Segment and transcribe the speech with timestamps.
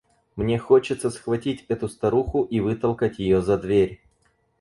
[0.35, 4.01] Мне хочется схватить эту старуху и вытолкать ее за дверь.